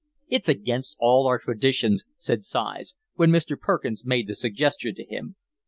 [0.27, 3.55] "It's against all our traditions," said Sighs, when Mr.
[3.55, 5.35] Perkins made the suggestion to him.